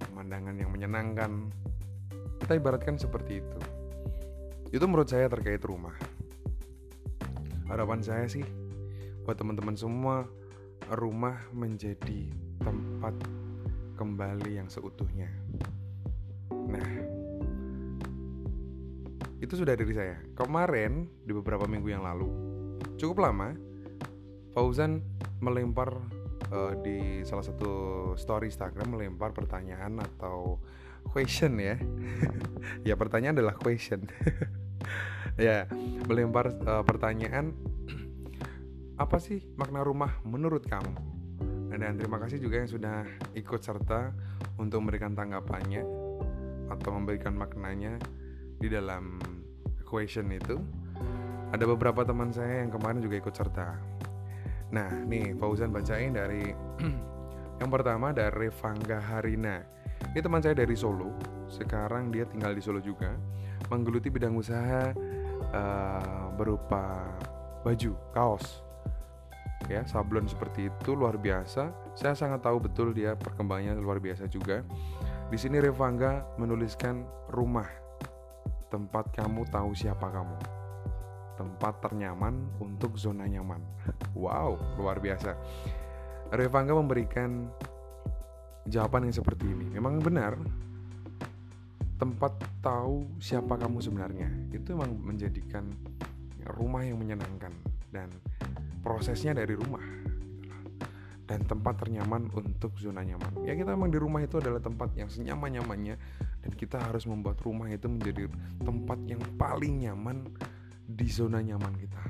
pemandangan 0.06 0.54
yang 0.54 0.70
menyenangkan 0.70 1.50
kita 2.38 2.62
ibaratkan 2.62 2.94
seperti 2.94 3.42
itu 3.42 3.58
itu 4.70 4.84
menurut 4.86 5.10
saya 5.10 5.26
terkait 5.26 5.66
rumah 5.66 5.98
harapan 7.66 7.98
saya 8.06 8.30
sih 8.30 8.46
buat 9.26 9.34
teman-teman 9.34 9.74
semua 9.74 10.30
rumah 10.94 11.42
menjadi 11.50 12.30
tempat 12.62 13.18
kembali 13.98 14.58
yang 14.58 14.66
seutuhnya. 14.66 15.30
Nah, 16.50 16.90
itu 19.38 19.54
sudah 19.54 19.78
dari 19.78 19.94
saya. 19.94 20.18
Kemarin 20.34 21.06
di 21.22 21.32
beberapa 21.32 21.70
minggu 21.70 21.88
yang 21.90 22.02
lalu, 22.02 22.28
cukup 22.98 23.30
lama, 23.30 23.54
Fauzan 24.52 25.00
melempar 25.40 25.96
uh, 26.52 26.72
di 26.80 27.24
salah 27.24 27.44
satu 27.44 27.72
story 28.20 28.52
Instagram 28.52 28.94
melempar 28.96 29.32
pertanyaan 29.32 30.00
atau 30.00 30.60
question 31.08 31.56
ya. 31.58 31.76
ya 32.88 32.94
pertanyaan 32.94 33.40
adalah 33.40 33.56
question. 33.56 34.06
ya, 35.40 35.64
melempar 36.06 36.52
uh, 36.68 36.84
pertanyaan 36.84 37.56
apa 39.04 39.16
sih 39.18 39.40
makna 39.56 39.80
rumah 39.82 40.20
menurut 40.22 40.68
kamu? 40.68 41.12
dan 41.72 41.98
terima 41.98 42.20
kasih 42.22 42.38
juga 42.38 42.62
yang 42.62 42.70
sudah 42.70 43.02
ikut 43.34 43.58
serta 43.58 44.14
untuk 44.60 44.86
memberikan 44.86 45.18
tanggapannya 45.18 45.82
atau 46.70 46.90
memberikan 46.94 47.34
maknanya 47.34 47.98
di 48.60 48.70
dalam 48.70 49.18
question 49.82 50.30
itu 50.30 50.56
ada 51.52 51.64
beberapa 51.66 52.06
teman 52.06 52.30
saya 52.32 52.64
yang 52.64 52.70
kemarin 52.70 53.02
juga 53.02 53.18
ikut 53.18 53.34
serta 53.34 53.91
nah 54.72 54.88
nih 54.88 55.36
Fauzan 55.36 55.68
bacain 55.68 56.16
dari 56.16 56.48
yang 57.60 57.70
pertama 57.70 58.10
dari 58.10 58.48
Vangga 58.48 58.98
Harina. 58.98 59.60
Ini 60.02 60.18
teman 60.18 60.42
saya 60.42 60.56
dari 60.56 60.74
Solo. 60.74 61.14
Sekarang 61.46 62.10
dia 62.10 62.26
tinggal 62.26 62.56
di 62.56 62.62
Solo 62.64 62.82
juga. 62.82 63.14
Menggeluti 63.70 64.10
bidang 64.10 64.34
usaha 64.34 64.90
uh, 65.54 66.26
berupa 66.34 67.06
baju 67.62 67.92
kaos. 68.10 68.64
Ya 69.70 69.86
sablon 69.86 70.26
seperti 70.26 70.66
itu 70.66 70.98
luar 70.98 71.14
biasa. 71.20 71.70
Saya 71.94 72.18
sangat 72.18 72.42
tahu 72.42 72.66
betul 72.66 72.90
dia 72.90 73.14
perkembangannya 73.14 73.78
luar 73.78 74.02
biasa 74.02 74.26
juga. 74.26 74.66
Di 75.30 75.38
sini 75.38 75.62
Revangga 75.62 76.26
menuliskan 76.34 77.06
rumah. 77.30 77.68
Tempat 78.72 79.14
kamu 79.14 79.46
tahu 79.52 79.76
siapa 79.76 80.08
kamu 80.10 80.61
tempat 81.36 81.80
ternyaman 81.82 82.60
untuk 82.60 82.96
zona 83.00 83.24
nyaman. 83.24 83.60
Wow 84.12 84.60
luar 84.76 85.00
biasa. 85.00 85.36
Revangga 86.32 86.72
memberikan 86.76 87.48
jawaban 88.68 89.08
yang 89.08 89.16
seperti 89.16 89.48
ini. 89.48 89.66
Memang 89.72 90.00
benar 90.00 90.36
tempat 92.02 92.34
tahu 92.58 93.06
siapa 93.22 93.54
kamu 93.54 93.78
sebenarnya. 93.78 94.28
Itu 94.50 94.74
memang 94.74 94.98
menjadikan 94.98 95.70
rumah 96.58 96.82
yang 96.82 96.98
menyenangkan 96.98 97.54
dan 97.94 98.10
prosesnya 98.82 99.38
dari 99.38 99.54
rumah. 99.54 99.82
Dan 101.22 101.48
tempat 101.48 101.80
ternyaman 101.80 102.28
untuk 102.34 102.76
zona 102.76 103.00
nyaman. 103.00 103.46
Ya 103.46 103.56
kita 103.56 103.72
memang 103.72 103.88
di 103.88 103.96
rumah 103.96 104.20
itu 104.20 104.36
adalah 104.42 104.60
tempat 104.60 104.92
yang 104.98 105.08
senyaman-nyamannya. 105.08 105.96
Dan 106.42 106.50
kita 106.58 106.82
harus 106.82 107.06
membuat 107.06 107.38
rumah 107.46 107.70
itu 107.70 107.86
menjadi 107.86 108.26
tempat 108.60 108.98
yang 109.06 109.22
paling 109.38 109.86
nyaman 109.86 110.26
di 110.86 111.08
zona 111.08 111.38
nyaman 111.38 111.74
kita. 111.78 112.02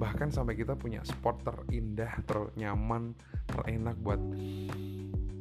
Bahkan 0.00 0.32
sampai 0.32 0.56
kita 0.56 0.78
punya 0.80 1.04
spot 1.04 1.44
terindah, 1.44 2.24
ternyaman, 2.24 3.12
terenak 3.44 4.00
buat 4.00 4.20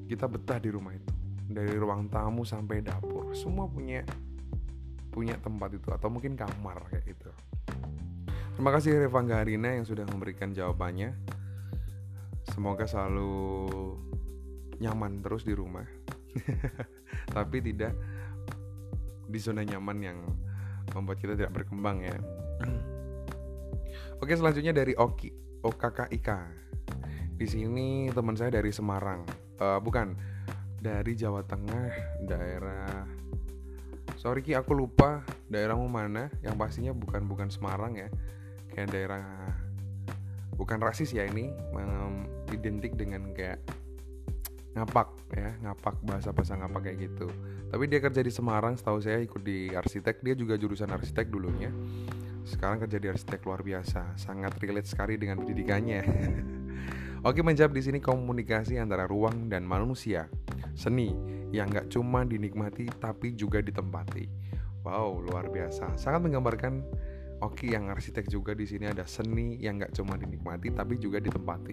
kita 0.10 0.26
betah 0.28 0.60
di 0.60 0.70
rumah 0.74 0.92
itu. 0.92 1.14
Dari 1.50 1.74
ruang 1.80 2.12
tamu 2.12 2.46
sampai 2.46 2.84
dapur, 2.84 3.34
semua 3.34 3.66
punya 3.66 4.04
punya 5.10 5.40
tempat 5.42 5.74
itu 5.74 5.90
atau 5.90 6.12
mungkin 6.12 6.38
kamar 6.38 6.86
kayak 6.92 7.06
gitu. 7.08 7.32
Terima 8.60 8.76
kasih 8.76 9.00
Revangga 9.08 9.40
Harina 9.40 9.72
yang 9.72 9.88
sudah 9.88 10.04
memberikan 10.04 10.52
jawabannya. 10.52 11.16
Semoga 12.52 12.84
selalu 12.84 13.32
nyaman 14.84 15.24
terus 15.24 15.48
di 15.48 15.56
rumah. 15.56 15.88
Tapi 17.36 17.58
tidak 17.64 17.96
di 19.30 19.40
zona 19.40 19.64
nyaman 19.64 19.98
yang 20.04 20.20
membuat 20.94 21.18
kita 21.22 21.34
tidak 21.38 21.54
berkembang 21.54 22.04
ya. 22.04 22.18
Oke, 24.20 24.36
selanjutnya 24.36 24.76
dari 24.76 24.94
Oki, 25.00 25.32
OKKIK. 25.64 26.30
Di 27.40 27.48
sini 27.48 28.12
teman 28.12 28.36
saya 28.36 28.52
dari 28.52 28.72
Semarang. 28.76 29.24
Uh, 29.60 29.80
bukan, 29.80 30.16
dari 30.80 31.16
Jawa 31.16 31.44
Tengah, 31.48 32.20
daerah 32.28 33.08
Sorry 34.20 34.44
Ki, 34.44 34.52
aku 34.52 34.76
lupa 34.76 35.24
daerahmu 35.48 35.88
mana. 35.88 36.28
Yang 36.44 36.56
pastinya 36.60 36.92
bukan 36.92 37.24
bukan 37.32 37.48
Semarang 37.48 37.96
ya 37.96 38.12
kayak 38.74 38.96
daerah 38.96 39.26
bukan 40.56 40.80
rasis 40.80 41.12
ya 41.12 41.28
ini 41.28 41.52
identik 42.56 42.96
dengan 42.96 43.32
kayak 43.36 43.60
ngapak 44.78 45.10
ya 45.36 45.52
ngapak 45.66 45.96
bahasa 46.06 46.30
bahasa 46.32 46.56
ngapak 46.56 46.88
kayak 46.88 47.12
gitu 47.12 47.28
tapi 47.70 47.86
dia 47.86 48.02
kerja 48.02 48.26
di 48.26 48.34
Semarang 48.34 48.74
setahu 48.74 48.98
saya 48.98 49.22
ikut 49.22 49.42
di 49.46 49.70
arsitek. 49.70 50.26
Dia 50.26 50.34
juga 50.34 50.58
jurusan 50.58 50.90
arsitek 50.90 51.30
dulunya. 51.30 51.70
Sekarang 52.42 52.82
kerja 52.82 52.98
di 52.98 53.08
arsitek 53.14 53.46
luar 53.46 53.62
biasa. 53.62 54.18
Sangat 54.18 54.58
relate 54.58 54.90
sekali 54.90 55.22
dengan 55.22 55.38
pendidikannya. 55.46 56.02
Oke 57.30 57.46
menjawab 57.46 57.76
di 57.78 57.84
sini 57.86 58.00
komunikasi 58.02 58.82
antara 58.82 59.06
ruang 59.06 59.54
dan 59.54 59.70
manusia. 59.70 60.26
Seni 60.74 61.14
yang 61.54 61.70
nggak 61.70 61.94
cuma 61.94 62.26
dinikmati 62.26 62.90
tapi 62.98 63.38
juga 63.38 63.62
ditempati. 63.62 64.26
Wow 64.82 65.22
luar 65.22 65.54
biasa. 65.54 65.94
Sangat 65.94 66.26
menggambarkan 66.26 66.74
Oke, 67.40 67.72
yang 67.72 67.88
arsitek 67.88 68.28
juga 68.28 68.52
di 68.52 68.68
sini 68.68 68.92
ada 68.92 69.08
seni 69.08 69.56
yang 69.64 69.80
nggak 69.80 69.96
cuma 69.96 70.20
dinikmati 70.20 70.76
tapi 70.76 71.00
juga 71.00 71.24
ditempati. 71.24 71.72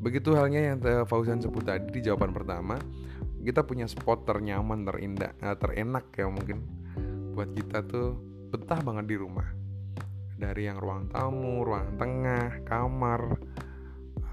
Begitu 0.00 0.32
halnya 0.32 0.72
yang 0.72 0.80
Fauzan 1.04 1.44
sebut 1.44 1.68
tadi 1.68 1.92
di 1.92 2.00
jawaban 2.00 2.32
pertama, 2.32 2.80
kita 3.42 3.62
punya 3.62 3.86
spot 3.86 4.26
ternyaman, 4.26 4.82
terindah, 4.86 5.32
eh, 5.38 5.56
terenak 5.58 6.10
ya 6.14 6.26
mungkin. 6.26 6.64
Buat 7.34 7.54
kita 7.54 7.86
tuh 7.86 8.18
betah 8.50 8.80
banget 8.82 9.06
di 9.14 9.16
rumah. 9.18 9.46
Dari 10.38 10.70
yang 10.70 10.78
ruang 10.78 11.10
tamu, 11.10 11.66
ruang 11.66 11.98
tengah, 11.98 12.62
kamar, 12.62 13.42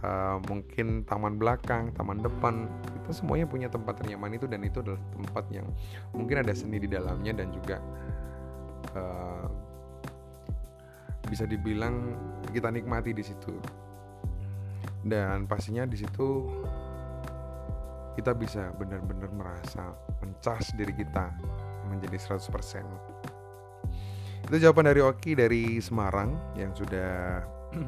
uh, 0.06 0.38
mungkin 0.46 1.02
taman 1.02 1.42
belakang, 1.42 1.90
taman 1.98 2.22
depan, 2.22 2.70
kita 3.02 3.10
semuanya 3.10 3.50
punya 3.50 3.68
tempat 3.74 3.98
ternyaman 4.02 4.38
itu 4.38 4.46
dan 4.46 4.62
itu 4.62 4.86
adalah 4.86 5.02
tempat 5.18 5.46
yang 5.50 5.66
mungkin 6.14 6.46
ada 6.46 6.54
seni 6.54 6.78
di 6.78 6.86
dalamnya 6.86 7.34
dan 7.34 7.50
juga 7.50 7.82
uh, 8.94 9.50
bisa 11.26 11.50
dibilang 11.50 12.14
kita 12.54 12.70
nikmati 12.70 13.12
di 13.18 13.24
situ. 13.26 13.54
Dan 15.06 15.46
pastinya 15.46 15.86
di 15.86 15.98
situ 15.98 16.50
kita 18.16 18.32
bisa 18.32 18.72
benar-benar 18.80 19.30
merasa 19.36 19.92
mencas 20.24 20.72
diri 20.74 20.96
kita 20.96 21.30
menjadi 21.92 22.18
100% 22.18 23.26
itu 24.46 24.62
jawaban 24.62 24.86
dari 24.86 25.02
Oki 25.02 25.34
dari 25.34 25.82
Semarang 25.82 26.38
yang 26.54 26.70
sudah 26.78 27.42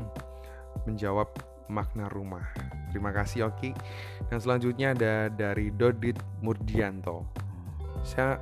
menjawab 0.89 1.29
makna 1.69 2.10
rumah. 2.10 2.50
Terima 2.89 3.13
kasih 3.13 3.53
Oki. 3.53 3.77
Dan 4.25 4.41
selanjutnya 4.41 4.98
ada 4.98 5.29
dari 5.29 5.69
Dodit 5.69 6.17
Murdianto. 6.41 7.29
Saya 8.01 8.41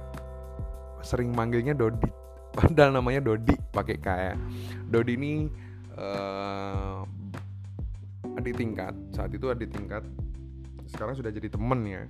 sering 1.03 1.35
manggilnya 1.35 1.75
Dodit 1.75 2.13
padahal 2.57 2.95
namanya 2.95 3.19
Dodi 3.19 3.53
pakai 3.75 3.99
kayak 3.99 4.39
Dodi 4.87 5.19
ini 5.19 5.33
uh, 5.99 7.03
adik 8.39 8.55
tingkat. 8.55 8.95
Saat 9.11 9.35
itu 9.35 9.51
adik 9.51 9.75
tingkat 9.75 10.07
sekarang 10.95 11.19
sudah 11.19 11.31
jadi 11.35 11.51
temen 11.51 11.81
ya. 11.83 12.03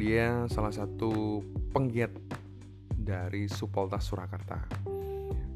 Dia 0.00 0.48
salah 0.48 0.72
satu 0.72 1.44
penggiat 1.76 2.10
dari 2.96 3.44
Supoltas 3.52 4.08
Surakarta. 4.08 4.64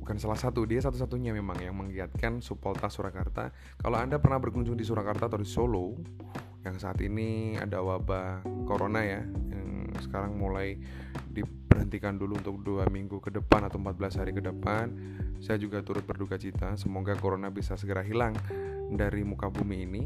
Bukan 0.04 0.22
salah 0.22 0.38
satu 0.38 0.68
dia 0.68 0.78
satu-satunya 0.84 1.32
memang 1.32 1.56
yang 1.58 1.74
menggiatkan 1.74 2.44
Supoltas 2.44 2.94
Surakarta. 2.94 3.48
Kalau 3.80 3.96
anda 3.96 4.20
pernah 4.20 4.36
berkunjung 4.36 4.76
di 4.76 4.84
Surakarta 4.84 5.32
atau 5.32 5.40
di 5.40 5.48
Solo 5.48 5.96
yang 6.68 6.76
saat 6.76 7.00
ini 7.00 7.56
ada 7.56 7.80
wabah 7.80 8.42
corona 8.66 9.00
ya 9.06 9.22
yang 9.24 9.94
sekarang 10.02 10.34
mulai 10.34 10.74
di 11.30 11.46
berhentikan 11.46 12.18
dulu 12.18 12.42
untuk 12.42 12.58
dua 12.58 12.90
minggu 12.90 13.22
ke 13.22 13.30
depan 13.30 13.70
atau 13.70 13.78
14 13.78 14.18
hari 14.18 14.34
ke 14.34 14.42
depan 14.42 14.90
saya 15.38 15.62
juga 15.62 15.78
turut 15.86 16.02
berduka 16.02 16.34
cita 16.34 16.74
semoga 16.74 17.14
corona 17.14 17.54
bisa 17.54 17.78
segera 17.78 18.02
hilang 18.02 18.34
dari 18.90 19.22
muka 19.22 19.46
bumi 19.46 19.76
ini 19.86 20.02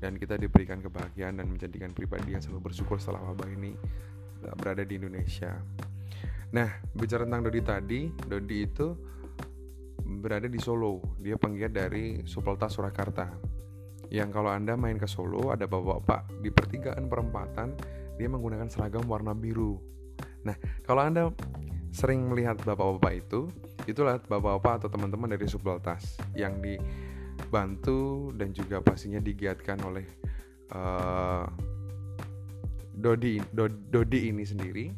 dan 0.00 0.16
kita 0.16 0.40
diberikan 0.40 0.80
kebahagiaan 0.80 1.38
dan 1.40 1.46
menjadikan 1.46 1.92
pribadi 1.92 2.34
yang 2.34 2.42
selalu 2.42 2.72
bersyukur 2.72 2.96
setelah 2.96 3.20
wabah 3.32 3.48
ini 3.52 3.72
eh, 4.44 4.54
berada 4.56 4.82
di 4.84 4.96
Indonesia. 4.96 5.56
Nah, 6.50 6.68
bicara 6.96 7.22
tentang 7.22 7.46
Dodi 7.46 7.62
tadi, 7.62 8.00
Dodi 8.10 8.58
itu 8.66 8.88
berada 10.18 10.50
di 10.50 10.58
Solo. 10.58 10.98
Dia 11.22 11.38
penggiat 11.38 11.70
dari 11.70 12.26
Supelta 12.26 12.66
Surakarta. 12.66 13.30
Yang 14.10 14.34
kalau 14.34 14.50
Anda 14.50 14.74
main 14.74 14.98
ke 14.98 15.06
Solo, 15.06 15.54
ada 15.54 15.70
bapak-bapak 15.70 16.42
di 16.42 16.50
pertigaan 16.50 17.06
perempatan, 17.06 17.78
dia 18.18 18.26
menggunakan 18.26 18.66
seragam 18.66 19.06
warna 19.06 19.30
biru. 19.30 19.78
Nah, 20.42 20.58
kalau 20.82 21.06
Anda 21.06 21.30
sering 21.94 22.26
melihat 22.26 22.58
bapak-bapak 22.66 23.12
itu, 23.22 23.46
itulah 23.86 24.18
bapak-bapak 24.18 24.82
atau 24.82 24.88
teman-teman 24.90 25.30
dari 25.30 25.46
Supeltas 25.46 26.18
yang 26.34 26.58
di 26.58 26.74
bantu 27.50 28.30
dan 28.38 28.54
juga 28.54 28.78
pastinya 28.78 29.18
digiatkan 29.18 29.78
oleh 29.82 30.06
uh, 30.72 31.44
Dodi, 32.94 33.40
Dodi 33.90 34.30
ini 34.30 34.44
sendiri 34.46 34.92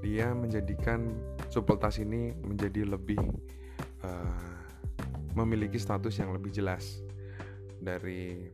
dia 0.00 0.32
menjadikan 0.32 1.12
supeltas 1.52 2.00
ini 2.00 2.32
menjadi 2.40 2.88
lebih 2.88 3.20
uh, 4.06 4.60
memiliki 5.36 5.76
status 5.76 6.16
yang 6.18 6.32
lebih 6.32 6.50
jelas 6.50 7.04
dari 7.80 8.48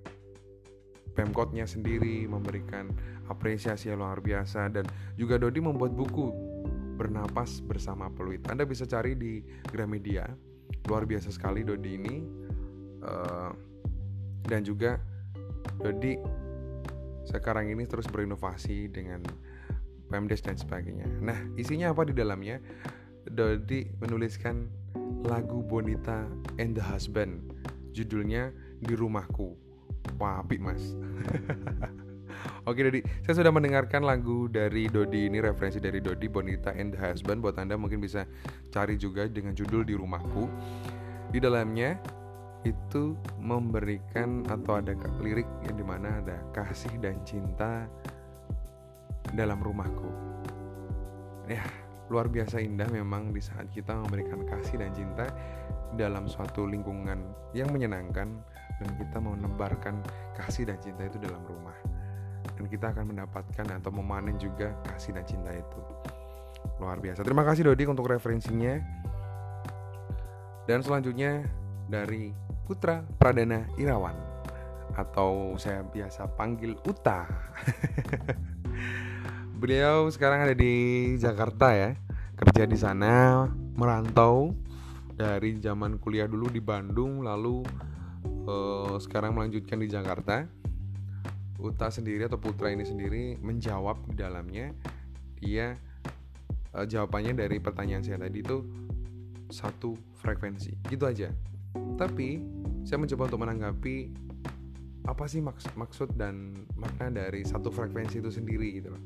Pemkotnya 1.16 1.64
sendiri 1.64 2.28
memberikan 2.28 2.92
apresiasi 3.32 3.88
yang 3.88 4.04
luar 4.04 4.20
biasa 4.20 4.68
dan 4.68 4.84
juga 5.16 5.40
Dodi 5.40 5.64
membuat 5.64 5.96
buku 5.96 6.28
bernapas 7.00 7.64
bersama 7.64 8.12
peluit. 8.12 8.44
Anda 8.52 8.68
bisa 8.68 8.84
cari 8.84 9.16
di 9.16 9.40
Gramedia. 9.72 10.28
Luar 10.84 11.08
biasa 11.08 11.32
sekali 11.32 11.64
Dodi 11.64 11.96
ini 11.96 12.16
uh, 13.06 13.50
dan 14.46 14.66
juga 14.66 14.98
Dodi 15.82 16.18
sekarang 17.26 17.70
ini 17.70 17.86
terus 17.86 18.06
berinovasi 18.06 18.86
dengan 18.90 19.22
Pemdes 20.06 20.38
dan 20.38 20.54
sebagainya. 20.54 21.10
Nah, 21.18 21.34
isinya 21.58 21.90
apa 21.90 22.06
di 22.06 22.14
dalamnya? 22.14 22.62
Dodi 23.26 23.90
menuliskan 23.98 24.70
lagu 25.26 25.66
Bonita 25.66 26.30
and 26.62 26.78
the 26.78 26.84
Husband. 26.84 27.42
Judulnya 27.90 28.54
Di 28.78 28.94
Rumahku. 28.94 29.58
Apik 30.22 30.62
mas. 30.62 30.94
Oke 32.70 32.86
Dodi, 32.86 33.02
saya 33.26 33.42
sudah 33.42 33.50
mendengarkan 33.50 34.06
lagu 34.06 34.46
dari 34.46 34.86
Dodi 34.86 35.26
ini 35.26 35.42
referensi 35.42 35.82
dari 35.82 35.98
Dodi 35.98 36.30
Bonita 36.30 36.70
and 36.70 36.94
the 36.94 37.00
Husband. 37.02 37.42
Buat 37.42 37.58
anda 37.58 37.74
mungkin 37.74 37.98
bisa 37.98 38.30
cari 38.70 38.94
juga 38.94 39.26
dengan 39.26 39.58
judul 39.58 39.82
Di 39.82 39.98
Rumahku. 39.98 40.46
Di 41.34 41.42
dalamnya 41.42 41.98
itu 42.66 43.14
memberikan 43.38 44.42
atau 44.50 44.82
ada 44.82 44.92
lirik 45.22 45.46
yang 45.62 45.76
di 45.78 45.84
mana 45.86 46.18
ada 46.22 46.36
kasih 46.50 46.90
dan 46.98 47.18
cinta 47.22 47.86
dalam 49.34 49.58
rumahku. 49.62 50.10
Ya, 51.46 51.62
luar 52.10 52.26
biasa 52.26 52.58
indah 52.58 52.90
memang 52.90 53.30
di 53.30 53.42
saat 53.42 53.70
kita 53.70 53.94
memberikan 53.94 54.42
kasih 54.46 54.82
dan 54.82 54.90
cinta 54.94 55.26
dalam 55.94 56.26
suatu 56.26 56.66
lingkungan 56.66 57.22
yang 57.54 57.70
menyenangkan 57.70 58.28
dan 58.76 58.90
kita 58.98 59.18
menebarkan 59.22 60.02
kasih 60.34 60.66
dan 60.68 60.78
cinta 60.82 61.06
itu 61.06 61.18
dalam 61.22 61.42
rumah. 61.46 61.74
Dan 62.56 62.66
kita 62.66 62.94
akan 62.94 63.14
mendapatkan 63.14 63.66
atau 63.78 63.90
memanen 63.94 64.38
juga 64.38 64.74
kasih 64.86 65.14
dan 65.14 65.24
cinta 65.26 65.50
itu. 65.54 65.80
Luar 66.82 66.98
biasa. 67.00 67.22
Terima 67.22 67.46
kasih 67.46 67.70
Dodi 67.70 67.84
untuk 67.86 68.10
referensinya. 68.10 68.78
Dan 70.66 70.82
selanjutnya 70.82 71.46
dari 71.86 72.34
Putra 72.66 73.06
Pradana 73.14 73.62
Irawan 73.78 74.18
atau 74.98 75.54
saya 75.54 75.86
biasa 75.86 76.34
panggil 76.34 76.74
Uta. 76.82 77.30
Beliau 79.62 80.10
sekarang 80.10 80.50
ada 80.50 80.56
di 80.58 81.14
Jakarta 81.14 81.72
ya, 81.72 81.94
kerja 82.34 82.66
di 82.66 82.74
sana, 82.74 83.46
merantau 83.78 84.52
dari 85.14 85.56
zaman 85.62 85.96
kuliah 86.02 86.26
dulu 86.26 86.50
di 86.50 86.58
Bandung, 86.60 87.22
lalu 87.22 87.62
uh, 88.50 88.98
sekarang 88.98 89.38
melanjutkan 89.38 89.78
di 89.78 89.88
Jakarta. 89.88 90.44
Uta 91.56 91.88
sendiri 91.88 92.28
atau 92.28 92.36
Putra 92.36 92.68
ini 92.68 92.84
sendiri 92.84 93.40
menjawab 93.40 94.12
di 94.12 94.14
dalamnya, 94.20 94.76
dia 95.40 95.72
uh, 96.76 96.84
jawabannya 96.84 97.32
dari 97.32 97.62
pertanyaan 97.62 98.04
saya 98.04 98.20
tadi 98.20 98.44
itu 98.44 98.60
satu 99.48 99.96
frekuensi, 100.20 100.76
gitu 100.90 101.06
aja 101.06 101.30
tapi 101.96 102.44
saya 102.84 103.00
mencoba 103.00 103.26
untuk 103.32 103.42
menanggapi 103.42 103.96
apa 105.06 105.24
sih 105.26 105.40
maks 105.40 105.70
maksud 105.74 106.14
dan 106.14 106.52
makna 106.76 107.08
dari 107.08 107.42
satu 107.42 107.72
frekuensi 107.72 108.20
itu 108.20 108.30
sendiri 108.30 108.68
gitu 108.78 108.92
loh. 108.94 109.02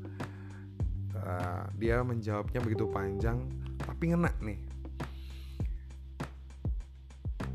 Uh, 1.21 1.65
dia 1.77 2.01
menjawabnya 2.01 2.59
begitu 2.61 2.89
panjang 2.89 3.41
tapi 3.79 4.11
ngena 4.11 4.33
nih. 4.41 4.59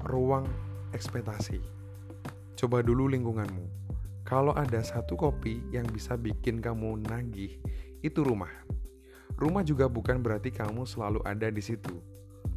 Ruang 0.07 0.46
ekspektasi. 0.94 1.59
Coba 2.57 2.81
dulu 2.81 3.11
lingkunganmu. 3.11 3.66
Kalau 4.27 4.55
ada 4.55 4.83
satu 4.83 5.14
kopi 5.14 5.62
yang 5.70 5.87
bisa 5.87 6.18
bikin 6.18 6.59
kamu 6.59 6.99
nagih, 7.07 7.62
itu 8.03 8.20
rumah. 8.27 8.51
Rumah 9.38 9.62
juga 9.62 9.87
bukan 9.87 10.18
berarti 10.18 10.51
kamu 10.51 10.83
selalu 10.87 11.22
ada 11.22 11.51
di 11.51 11.62
situ. 11.62 12.03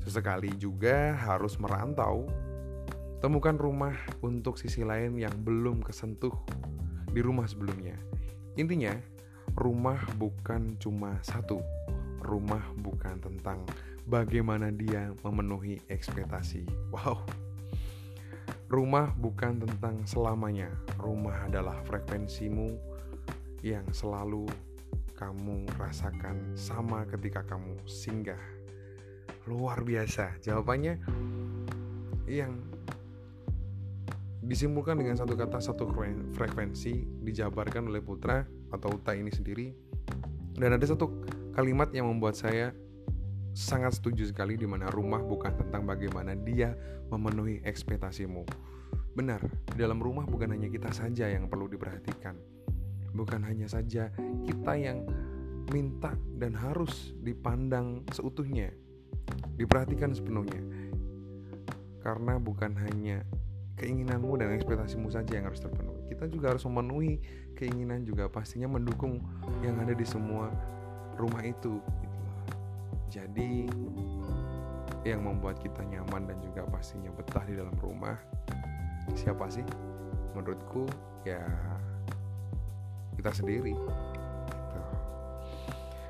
Sesekali 0.02 0.54
juga 0.58 1.14
harus 1.14 1.60
merantau 1.62 2.26
Temukan 3.20 3.60
rumah 3.60 4.00
untuk 4.24 4.56
sisi 4.56 4.80
lain 4.80 5.20
yang 5.20 5.36
belum 5.44 5.84
kesentuh 5.84 6.32
di 7.12 7.20
rumah 7.20 7.44
sebelumnya. 7.52 8.00
Intinya, 8.56 8.96
rumah 9.60 10.00
bukan 10.16 10.80
cuma 10.80 11.20
satu. 11.20 11.60
Rumah 12.24 12.80
bukan 12.80 13.20
tentang 13.20 13.68
bagaimana 14.08 14.72
dia 14.72 15.12
memenuhi 15.20 15.84
ekspektasi. 15.92 16.64
Wow. 16.96 17.28
Rumah 18.72 19.12
bukan 19.20 19.68
tentang 19.68 20.00
selamanya. 20.08 20.72
Rumah 20.96 21.52
adalah 21.52 21.76
frekuensimu 21.84 22.72
yang 23.68 23.84
selalu 23.92 24.48
kamu 25.20 25.68
rasakan 25.76 26.56
sama 26.56 27.04
ketika 27.04 27.44
kamu 27.44 27.76
singgah. 27.84 28.40
Luar 29.44 29.84
biasa. 29.84 30.40
Jawabannya 30.40 31.04
yang 32.30 32.79
disimpulkan 34.40 34.96
dengan 34.96 35.20
satu 35.20 35.36
kata 35.36 35.60
satu 35.60 35.92
frekuensi 36.32 37.24
dijabarkan 37.28 37.92
oleh 37.92 38.00
Putra 38.00 38.48
atau 38.72 38.96
Uta 38.96 39.12
ini 39.12 39.30
sendiri 39.30 39.76
dan 40.56 40.76
ada 40.76 40.86
satu 40.88 41.24
kalimat 41.56 41.92
yang 41.92 42.08
membuat 42.08 42.40
saya 42.40 42.72
sangat 43.56 44.00
setuju 44.00 44.30
sekali 44.30 44.56
di 44.56 44.64
mana 44.64 44.88
rumah 44.88 45.20
bukan 45.20 45.52
tentang 45.56 45.84
bagaimana 45.84 46.38
dia 46.38 46.76
memenuhi 47.10 47.60
ekspektasimu. 47.66 48.46
Benar, 49.18 49.42
di 49.74 49.78
dalam 49.80 50.00
rumah 50.00 50.24
bukan 50.24 50.54
hanya 50.56 50.70
kita 50.72 50.94
saja 50.94 51.28
yang 51.28 51.50
perlu 51.50 51.68
diperhatikan. 51.68 52.38
Bukan 53.12 53.42
hanya 53.44 53.66
saja 53.66 54.14
kita 54.46 54.74
yang 54.78 55.04
minta 55.74 56.14
dan 56.38 56.54
harus 56.54 57.12
dipandang 57.20 58.06
seutuhnya, 58.14 58.70
diperhatikan 59.58 60.14
sepenuhnya. 60.14 60.62
Karena 62.00 62.40
bukan 62.40 62.80
hanya 62.80 63.26
keinginanmu 63.80 64.36
dan 64.36 64.52
ekspektasimu 64.54 65.08
saja 65.08 65.40
yang 65.40 65.48
harus 65.48 65.64
terpenuhi. 65.64 66.04
Kita 66.12 66.28
juga 66.28 66.52
harus 66.52 66.68
memenuhi 66.68 67.24
keinginan 67.56 68.04
juga 68.04 68.28
pastinya 68.28 68.68
mendukung 68.68 69.24
yang 69.64 69.80
ada 69.80 69.96
di 69.96 70.04
semua 70.04 70.52
rumah 71.16 71.40
itu. 71.42 71.80
Gitu 71.80 72.20
Jadi 73.10 73.66
yang 75.08 75.24
membuat 75.24 75.64
kita 75.64 75.82
nyaman 75.88 76.28
dan 76.28 76.38
juga 76.44 76.68
pastinya 76.68 77.10
betah 77.16 77.48
di 77.48 77.56
dalam 77.56 77.74
rumah 77.80 78.20
siapa 79.16 79.48
sih? 79.48 79.64
Menurutku 80.36 80.86
ya 81.24 81.42
kita 83.16 83.32
sendiri. 83.32 83.74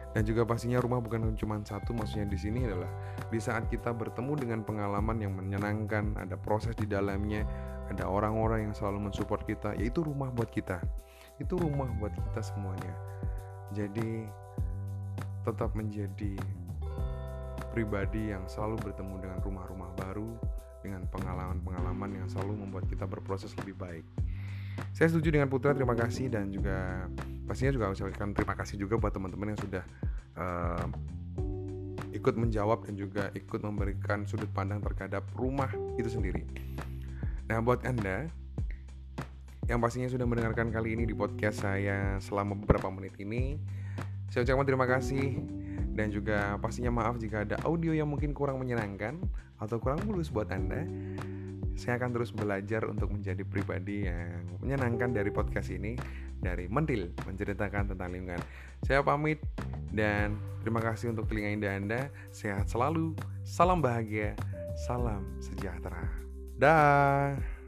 Dan 0.09 0.25
juga 0.25 0.41
pastinya 0.41 0.81
rumah 0.81 0.97
bukan 0.97 1.37
cuma 1.37 1.61
satu, 1.61 1.93
maksudnya 1.93 2.25
di 2.25 2.39
sini 2.39 2.65
adalah 2.65 2.89
di 3.29 3.37
saat 3.37 3.69
kita 3.69 3.93
bertemu 3.93 4.33
dengan 4.41 4.59
pengalaman 4.65 5.21
yang 5.21 5.37
menyenangkan, 5.37 6.17
ada 6.17 6.33
proses 6.33 6.73
di 6.73 6.89
dalamnya, 6.89 7.45
ada 7.93 8.09
orang-orang 8.09 8.69
yang 8.69 8.73
selalu 8.73 9.09
mensupport 9.09 9.41
kita, 9.45 9.69
yaitu 9.77 10.01
rumah 10.01 10.33
buat 10.33 10.49
kita. 10.49 10.81
Itu 11.37 11.61
rumah 11.61 11.89
buat 12.01 12.13
kita 12.13 12.41
semuanya. 12.41 12.93
Jadi 13.69 14.25
tetap 15.45 15.77
menjadi 15.77 16.33
pribadi 17.69 18.33
yang 18.33 18.49
selalu 18.49 18.81
bertemu 18.89 19.15
dengan 19.21 19.39
rumah-rumah 19.45 19.93
baru, 19.93 20.33
dengan 20.81 21.05
pengalaman-pengalaman 21.11 22.23
yang 22.23 22.27
selalu 22.31 22.65
membuat 22.65 22.89
kita 22.89 23.05
berproses 23.05 23.53
lebih 23.61 23.77
baik. 23.77 24.05
Saya 24.95 25.11
setuju 25.11 25.35
dengan 25.35 25.51
Putra, 25.51 25.75
terima 25.75 25.93
kasih 25.93 26.31
dan 26.31 26.49
juga 26.49 27.07
pastinya 27.49 27.73
juga 27.73 27.89
ucapkan 27.89 28.29
terima 28.37 28.53
kasih 28.53 28.77
juga 28.77 29.01
buat 29.01 29.09
teman-teman 29.09 29.57
yang 29.57 29.59
sudah 29.65 29.83
uh, 30.37 30.85
ikut 32.13 32.35
menjawab 32.37 32.85
dan 32.85 32.93
juga 32.93 33.33
ikut 33.33 33.61
memberikan 33.65 34.29
sudut 34.29 34.49
pandang 34.53 34.81
terhadap 34.85 35.25
rumah 35.33 35.69
itu 35.97 36.13
sendiri. 36.13 36.45
Nah, 37.49 37.57
buat 37.65 37.81
Anda 37.85 38.29
yang 39.65 39.81
pastinya 39.81 40.09
sudah 40.09 40.25
mendengarkan 40.25 40.73
kali 40.73 40.97
ini 40.97 41.05
di 41.05 41.13
podcast 41.13 41.65
saya 41.65 42.17
selama 42.21 42.57
beberapa 42.57 42.89
menit 42.89 43.17
ini, 43.21 43.57
saya 44.29 44.45
ucapkan 44.45 44.65
terima 44.65 44.85
kasih 44.89 45.37
dan 45.93 46.09
juga 46.09 46.57
pastinya 46.61 46.89
maaf 46.93 47.17
jika 47.17 47.45
ada 47.45 47.57
audio 47.65 47.93
yang 47.93 48.09
mungkin 48.09 48.33
kurang 48.33 48.57
menyenangkan 48.61 49.21
atau 49.61 49.77
kurang 49.77 50.01
mulus 50.05 50.33
buat 50.33 50.49
Anda. 50.49 50.85
Saya 51.79 51.95
akan 51.95 52.11
terus 52.11 52.35
belajar 52.35 52.83
untuk 52.91 53.15
menjadi 53.15 53.39
pribadi 53.47 54.03
yang 54.03 54.43
menyenangkan 54.59 55.15
dari 55.15 55.31
podcast 55.31 55.71
ini 55.71 55.95
dari 56.35 56.67
Mentil 56.67 57.15
menceritakan 57.23 57.95
tentang 57.95 58.11
lingkungan. 58.11 58.43
Saya 58.83 58.99
pamit 58.99 59.39
dan 59.95 60.35
terima 60.59 60.83
kasih 60.83 61.15
untuk 61.15 61.31
telinga 61.31 61.55
indah 61.55 61.73
Anda. 61.79 62.01
Sehat 62.35 62.67
selalu, 62.67 63.15
salam 63.47 63.79
bahagia, 63.79 64.35
salam 64.75 65.23
sejahtera. 65.39 66.03
Dah. 66.59 67.58